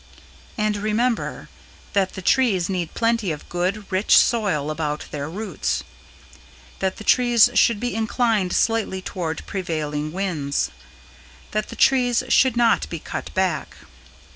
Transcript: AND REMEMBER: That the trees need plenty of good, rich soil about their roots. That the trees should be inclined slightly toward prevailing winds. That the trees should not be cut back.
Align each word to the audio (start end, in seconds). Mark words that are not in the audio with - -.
AND 0.57 0.77
REMEMBER: 0.77 1.47
That 1.93 2.13
the 2.15 2.23
trees 2.23 2.69
need 2.69 2.95
plenty 2.95 3.31
of 3.31 3.47
good, 3.49 3.85
rich 3.91 4.17
soil 4.17 4.71
about 4.71 5.05
their 5.11 5.29
roots. 5.29 5.83
That 6.79 6.97
the 6.97 7.03
trees 7.03 7.51
should 7.53 7.79
be 7.79 7.93
inclined 7.93 8.51
slightly 8.51 9.03
toward 9.03 9.45
prevailing 9.45 10.11
winds. 10.11 10.71
That 11.51 11.69
the 11.69 11.75
trees 11.75 12.23
should 12.29 12.57
not 12.57 12.89
be 12.89 12.97
cut 12.97 13.31
back. 13.35 13.75